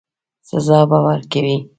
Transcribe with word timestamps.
سزا 0.49 0.79
به 0.89 0.97
ورکوي. 1.05 1.57